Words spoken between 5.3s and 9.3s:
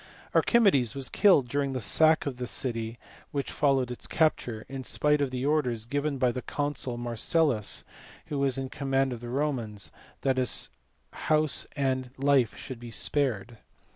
orders, given by the consul Marcellus who was in command of the